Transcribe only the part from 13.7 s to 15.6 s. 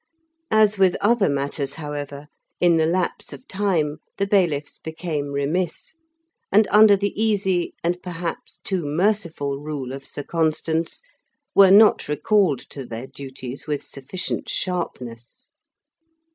sufficient sharpness.